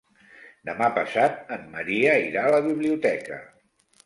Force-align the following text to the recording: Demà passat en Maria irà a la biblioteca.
Demà 0.69 0.87
passat 0.95 1.53
en 1.57 1.67
Maria 1.75 2.17
irà 2.31 2.47
a 2.47 2.55
la 2.57 2.63
biblioteca. 2.71 3.41